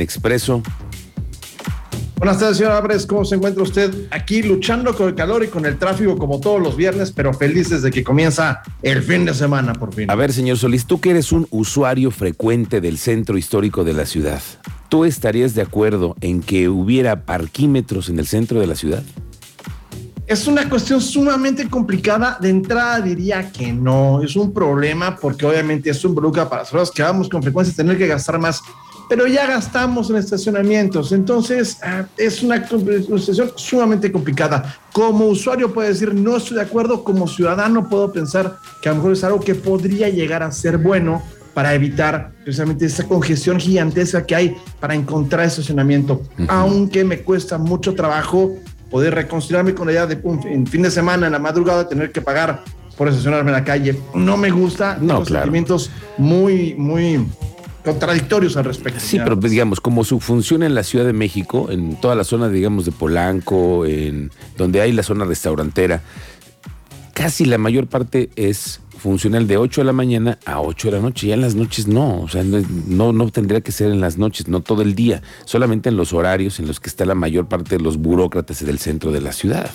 [0.00, 0.62] Expreso.
[2.18, 3.06] Buenas tardes, señor Álvarez.
[3.06, 3.94] ¿Cómo se encuentra usted?
[4.10, 7.82] Aquí luchando con el calor y con el tráfico como todos los viernes, pero felices
[7.82, 10.10] de que comienza el fin de semana por fin.
[10.10, 14.04] A ver, señor Solís, tú que eres un usuario frecuente del centro histórico de la
[14.04, 14.42] ciudad,
[14.88, 19.04] ¿tú estarías de acuerdo en que hubiera parquímetros en el centro de la ciudad?
[20.26, 22.36] Es una cuestión sumamente complicada.
[22.38, 24.22] De entrada diría que no.
[24.22, 27.96] Es un problema porque obviamente es un bruca para nosotros que vamos con frecuencia tener
[27.96, 28.60] que gastar más
[29.08, 31.12] pero ya gastamos en estacionamientos.
[31.12, 34.76] Entonces, ah, es una, situación sumamente complicada.
[34.92, 38.96] Como usuario puede decir, no estoy de acuerdo, como ciudadano puedo pensar que a lo
[38.96, 41.22] mejor es algo que podría llegar a ser bueno
[41.54, 47.94] para evitar precisamente esa congestión gigantesca que hay para encontrar estacionamiento, aunque me cuesta mucho
[47.94, 48.54] trabajo
[48.90, 52.12] poder reconciliarme con la idea de un en fin de semana, en la madrugada, tener
[52.12, 52.62] que pagar
[52.96, 53.98] por estacionarme en la calle.
[54.14, 57.26] No me gusta, no, sentimientos muy, muy
[57.88, 59.00] contradictorios al respecto.
[59.00, 62.24] Sí, pero pues, digamos, como su función en la Ciudad de México, en toda la
[62.24, 66.02] zona, digamos, de Polanco, en donde hay la zona restaurantera,
[67.14, 71.02] casi la mayor parte es funcional de 8 de la mañana a 8 de la
[71.02, 71.28] noche.
[71.28, 74.48] Ya en las noches no, o sea, no, no tendría que ser en las noches,
[74.48, 77.78] no todo el día, solamente en los horarios en los que está la mayor parte
[77.78, 79.70] de los burócratas del centro de la ciudad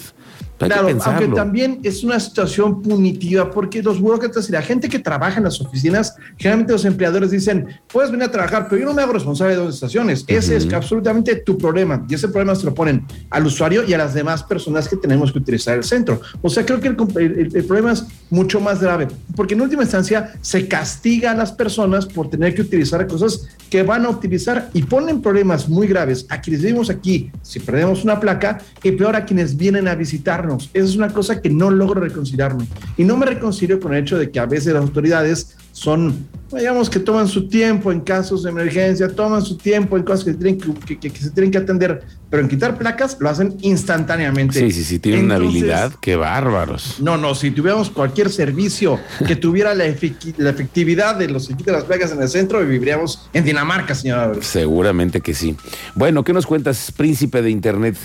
[0.66, 5.38] claro, aunque también es una situación punitiva porque los burócratas y la gente que trabaja
[5.38, 9.02] en las oficinas, generalmente los empleadores dicen, puedes venir a trabajar, pero yo no me
[9.02, 10.26] hago responsable de dos estaciones.
[10.28, 13.98] Ese es absolutamente tu problema y ese problema se lo ponen al usuario y a
[13.98, 16.22] las demás personas que tenemos que utilizar el centro.
[16.42, 20.68] O sea, creo que el, problema es mucho más grave porque en última instancia se
[20.68, 25.22] castiga a las personas por tener que utilizar cosas que van a utilizar y ponen
[25.22, 29.56] problemas muy graves a quienes vivimos aquí si perdemos una placa y peor a quienes
[29.58, 32.68] vienen a visitarnos esa es una cosa que no logro reconciliarme.
[32.98, 36.88] Y no me reconcilio con el hecho de que a veces las autoridades son, digamos,
[36.88, 40.60] que toman su tiempo en casos de emergencia, toman su tiempo en cosas que, tienen
[40.60, 44.60] que, se tienen que atender, pero en quitar placas lo hacen instantáneamente.
[44.60, 46.98] Sí, sí, sí, tienen una habilidad, qué bárbaros.
[47.00, 51.86] No, no, si tuviéramos cualquier servicio que tuviera la, efectividad de los que quitan las
[51.86, 54.32] placas en el centro, viviríamos en Dinamarca, señora.
[54.42, 55.58] Seguramente que sí.
[55.96, 57.98] Bueno, ¿qué nos cuentas, príncipe de Internet?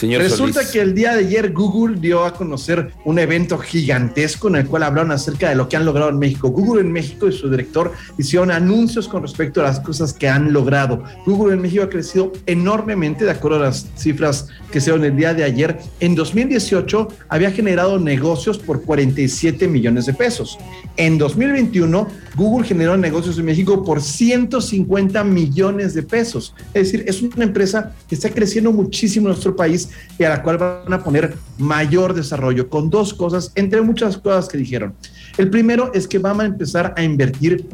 [0.00, 4.66] Resulta que el día de ayer Google dio a conocer un evento gigantesco en el
[4.66, 6.48] cual hablaron acerca de lo que han logrado en México.
[6.48, 10.52] Google en México y su director hicieron anuncios con respecto a las cosas que han
[10.52, 11.04] logrado.
[11.24, 15.16] Google en México ha crecido enormemente, de acuerdo a las cifras que se dieron el
[15.16, 15.78] día de ayer.
[16.00, 20.58] En 2018 había generado negocios por 47 millones de pesos.
[20.96, 26.54] En 2021, Google generó negocios en México por 150 millones de pesos.
[26.74, 29.83] Es decir, es una empresa que está creciendo muchísimo en nuestro país
[30.18, 34.48] y a la cual van a poner mayor desarrollo con dos cosas, entre muchas cosas
[34.48, 34.94] que dijeron.
[35.36, 37.66] El primero es que van a empezar a invertir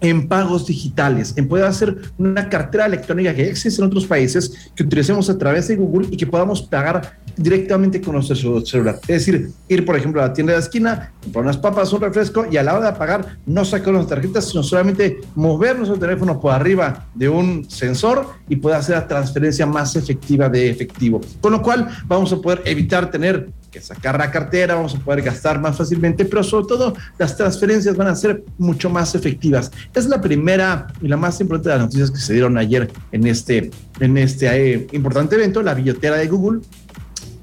[0.00, 4.82] en pagos digitales, en poder hacer una cartera electrónica que existe en otros países, que
[4.82, 9.00] utilicemos a través de Google y que podamos pagar directamente con nuestro celular.
[9.02, 12.00] Es decir, ir, por ejemplo, a la tienda de la esquina, comprar unas papas, un
[12.00, 15.98] refresco y a la hora de pagar no sacar las tarjetas, sino solamente mover nuestro
[15.98, 21.20] teléfono por arriba de un sensor y poder hacer la transferencia más efectiva de efectivo.
[21.40, 25.22] Con lo cual vamos a poder evitar tener que sacar la cartera, vamos a poder
[25.22, 29.72] gastar más fácilmente, pero sobre todo las transferencias van a ser mucho más efectivas.
[29.92, 33.26] Es la primera y la más importante de las noticias que se dieron ayer en
[33.26, 36.60] este, en este eh, importante evento, la billetera de Google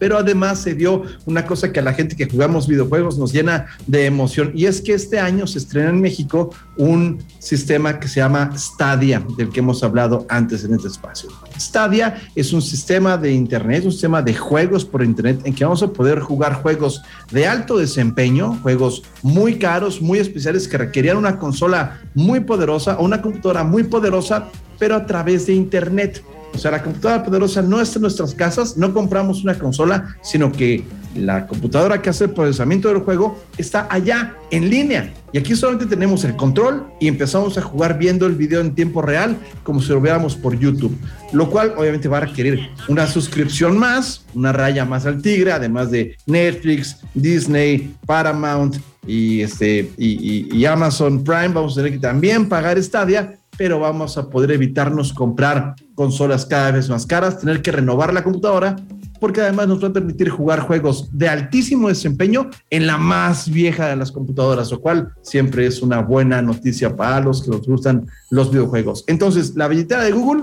[0.02, 3.68] pero además se dio una cosa que a la gente que jugamos videojuegos nos llena
[3.86, 8.20] de emoción y es que este año se estrena en México un sistema que se
[8.20, 11.30] llama Stadia, del que hemos hablado antes en este espacio.
[11.56, 15.84] Stadia es un sistema de internet, un sistema de juegos por internet en que vamos
[15.84, 21.38] a poder jugar juegos de alto desempeño, juegos muy caros, muy especiales que requerían una
[21.38, 24.48] consola muy poderosa o una computadora muy poderosa,
[24.80, 26.24] pero a través de internet.
[26.54, 30.52] O sea, la computadora poderosa no está en nuestras casas, no compramos una consola, sino
[30.52, 30.84] que
[31.16, 35.14] la computadora que hace el procesamiento del juego está allá, en línea.
[35.34, 39.02] Y aquí solamente tenemos el control y empezamos a jugar viendo el video en tiempo
[39.02, 40.98] real, como si lo viéramos por YouTube.
[41.32, 45.90] Lo cual obviamente va a requerir una suscripción más, una raya más al tigre, además
[45.90, 48.78] de Netflix, Disney, Paramount
[49.08, 51.50] y, este, y, y Amazon Prime.
[51.50, 56.72] Vamos a tener que también pagar Stadia pero vamos a poder evitarnos comprar consolas cada
[56.72, 58.76] vez más caras, tener que renovar la computadora,
[59.20, 63.88] porque además nos va a permitir jugar juegos de altísimo desempeño en la más vieja
[63.88, 68.08] de las computadoras, lo cual siempre es una buena noticia para los que nos gustan
[68.32, 69.04] los videojuegos.
[69.06, 70.42] Entonces, la billetera de Google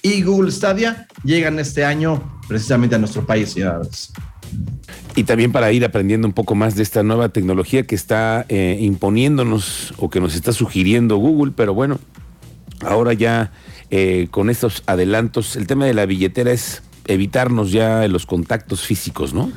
[0.00, 4.10] y Google Stadia llegan este año precisamente a nuestro país, señores.
[5.14, 8.78] Y también para ir aprendiendo un poco más de esta nueva tecnología que está eh,
[8.80, 11.98] imponiéndonos o que nos está sugiriendo Google, pero bueno,
[12.84, 13.52] ahora ya
[13.90, 15.56] eh, con estos adelantos.
[15.56, 19.50] El tema de la billetera es evitarnos ya los contactos físicos, ¿no?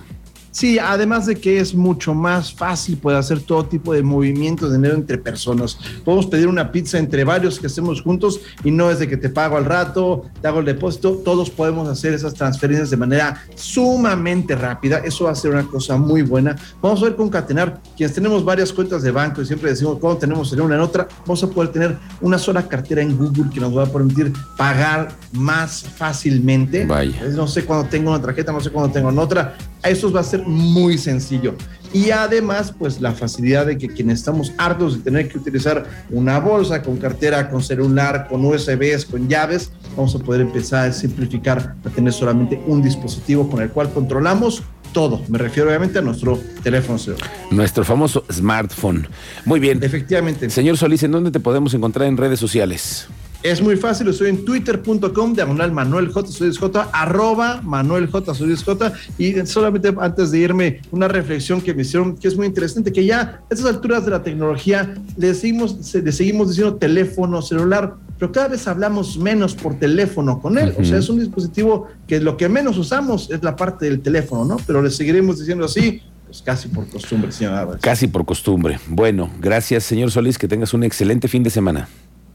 [0.56, 4.78] Sí, además de que es mucho más fácil poder hacer todo tipo de movimientos de
[4.78, 5.78] dinero entre personas.
[6.06, 9.28] Podemos pedir una pizza entre varios que hacemos juntos y no es de que te
[9.28, 11.22] pago al rato, te hago el depósito.
[11.26, 15.00] Todos podemos hacer esas transferencias de manera sumamente rápida.
[15.00, 16.56] Eso va a ser una cosa muy buena.
[16.82, 17.82] Vamos a ver concatenar.
[17.98, 21.06] Quienes tenemos varias cuentas de banco y siempre decimos cuando tenemos en una en otra,
[21.26, 25.10] vamos a poder tener una sola cartera en Google que nos va a permitir pagar
[25.34, 26.86] más fácilmente.
[26.86, 27.26] Vaya.
[27.36, 29.58] No sé cuándo tengo una tarjeta, no sé cuándo tengo en otra.
[29.86, 31.56] Eso va a ser muy sencillo.
[31.94, 36.40] Y además, pues la facilidad de que quienes estamos hartos de tener que utilizar una
[36.40, 41.76] bolsa con cartera, con celular, con USBs, con llaves, vamos a poder empezar a simplificar
[41.86, 45.22] a tener solamente un dispositivo con el cual controlamos todo.
[45.28, 47.30] Me refiero obviamente a nuestro teléfono celular.
[47.52, 49.08] Nuestro famoso smartphone.
[49.46, 49.84] Muy bien.
[49.84, 50.50] Efectivamente.
[50.50, 53.08] Señor Solís, ¿en dónde te podemos encontrar en redes sociales?
[53.46, 56.28] Es muy fácil, estoy en twitter.com, diagonal Manuel J.
[56.60, 58.34] J, arroba Manuel J.
[58.34, 58.94] J.
[59.20, 63.06] Y solamente antes de irme, una reflexión que me hicieron que es muy interesante, que
[63.06, 68.32] ya a estas alturas de la tecnología le seguimos, le seguimos diciendo teléfono celular, pero
[68.32, 70.74] cada vez hablamos menos por teléfono con él.
[70.80, 74.44] O sea, es un dispositivo que lo que menos usamos es la parte del teléfono,
[74.44, 74.58] ¿no?
[74.66, 77.82] Pero le seguiremos diciendo así, pues casi por costumbre, señor Álvarez.
[77.84, 78.80] Casi por costumbre.
[78.88, 81.88] Bueno, gracias, señor Solís, que tengas un excelente fin de semana.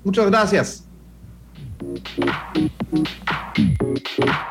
[0.05, 0.85] Muchas gracias.
[1.81, 2.27] フフ
[2.93, 4.51] フフ。